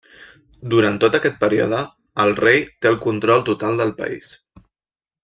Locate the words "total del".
3.51-3.93